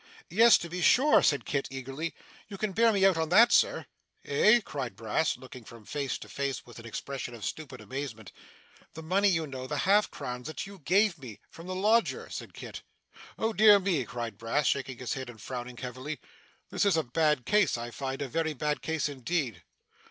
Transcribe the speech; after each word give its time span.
'Yes 0.31 0.57
to 0.57 0.67
be 0.67 0.81
sure,' 0.81 1.21
said 1.21 1.45
Kit 1.45 1.67
eagerly. 1.69 2.15
'You 2.47 2.57
can 2.57 2.71
bear 2.71 2.91
me 2.91 3.05
out 3.05 3.17
in 3.17 3.29
that, 3.29 3.51
Sir?' 3.51 3.85
'Eh?' 4.25 4.59
cried 4.61 4.95
Brass, 4.95 5.37
looking 5.37 5.63
from 5.63 5.85
face 5.85 6.17
to 6.17 6.27
face 6.27 6.65
with 6.65 6.79
an 6.79 6.87
expression 6.87 7.35
of 7.35 7.45
stupid 7.45 7.79
amazement. 7.79 8.31
'The 8.95 9.03
money 9.03 9.27
you 9.29 9.45
know, 9.45 9.67
the 9.67 9.77
half 9.85 10.09
crowns, 10.09 10.47
that 10.47 10.65
you 10.65 10.79
gave 10.79 11.19
me 11.19 11.39
from 11.51 11.67
the 11.67 11.75
lodger,' 11.75 12.31
said 12.31 12.55
Kit. 12.55 12.81
'Oh 13.37 13.53
dear 13.53 13.77
me!' 13.77 14.03
cried 14.03 14.39
Brass, 14.39 14.65
shaking 14.65 14.97
his 14.97 15.13
head 15.13 15.29
and 15.29 15.39
frowning 15.39 15.77
heavily. 15.77 16.19
'This 16.71 16.85
is 16.85 16.97
a 16.97 17.03
bad 17.03 17.45
case, 17.45 17.77
I 17.77 17.91
find; 17.91 18.23
a 18.23 18.27
very 18.27 18.53
bad 18.55 18.81
case 18.81 19.07
indeed. 19.07 19.61